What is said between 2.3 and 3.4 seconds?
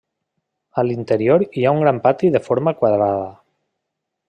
de forma quadrada.